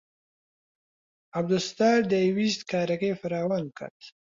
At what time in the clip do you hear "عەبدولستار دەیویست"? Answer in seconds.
1.35-2.61